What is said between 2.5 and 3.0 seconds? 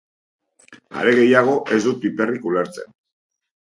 ulertzen.